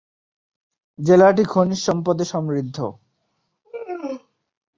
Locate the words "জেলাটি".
0.99-1.43